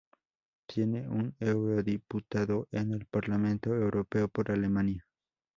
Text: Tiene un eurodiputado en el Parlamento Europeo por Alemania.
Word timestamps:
Tiene 0.65 1.07
un 1.07 1.35
eurodiputado 1.39 2.67
en 2.71 2.91
el 2.91 3.05
Parlamento 3.05 3.75
Europeo 3.75 4.27
por 4.29 4.49
Alemania. 4.49 5.05